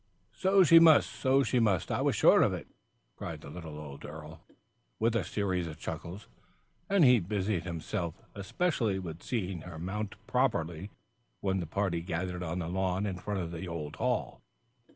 [0.33, 2.65] "So she must so she must, I was sure of it,"
[3.15, 4.41] cried the little old earl,
[4.97, 6.27] with a series of chuckles.
[6.89, 10.89] And he busied himself especially with seeing her mounted properly
[11.39, 14.41] when the party gathered on the lawn in front of the old hall.